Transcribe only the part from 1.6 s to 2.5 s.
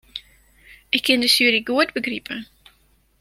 goed begripe.